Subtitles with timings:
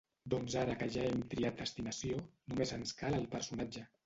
[0.33, 3.87] Doncs ara que ja hem triat destinació, només ens cal el personatge.